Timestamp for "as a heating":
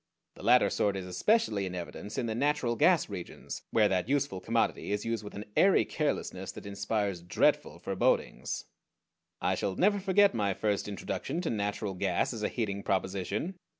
12.33-12.81